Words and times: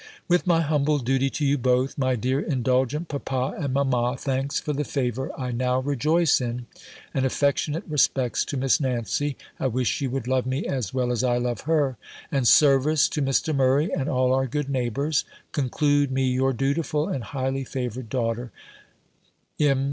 With 0.27 0.47
my 0.47 0.61
humble 0.61 0.97
duty 0.97 1.29
to 1.29 1.45
you 1.45 1.59
both, 1.59 1.95
my 1.95 2.15
dear 2.15 2.39
indulgent 2.39 3.07
papa 3.07 3.53
and 3.59 3.71
mamma, 3.71 4.15
thanks 4.17 4.59
for 4.59 4.73
the 4.73 4.83
favour 4.83 5.31
I 5.39 5.51
now 5.51 5.79
rejoice 5.79 6.41
in, 6.41 6.65
and 7.13 7.23
affectionate 7.23 7.83
respects 7.87 8.43
to 8.45 8.57
Miss 8.57 8.79
Nancy 8.79 9.37
(I 9.59 9.67
wish 9.67 9.89
she 9.91 10.07
would 10.07 10.25
love 10.27 10.47
me 10.47 10.65
as 10.65 10.91
well 10.91 11.11
as 11.11 11.23
I 11.23 11.37
love 11.37 11.61
her), 11.69 11.97
and 12.31 12.47
service 12.47 13.07
to 13.09 13.21
Mr. 13.21 13.53
Murray, 13.53 13.93
and 13.93 14.09
all 14.09 14.33
our 14.33 14.47
good 14.47 14.71
neighbours, 14.71 15.23
conclude 15.51 16.09
me 16.11 16.25
your 16.31 16.51
dutiful, 16.51 17.07
and 17.07 17.23
highly 17.23 17.63
favoured 17.63 18.09
daughter, 18.09 18.51
M. 19.59 19.79